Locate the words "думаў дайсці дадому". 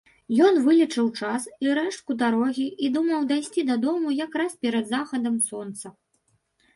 2.95-4.15